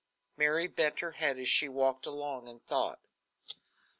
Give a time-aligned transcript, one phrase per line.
[0.35, 3.01] Mary bent her head as she walked along in thought.